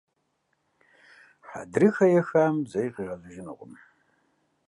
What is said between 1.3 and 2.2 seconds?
Хьэдрыхэ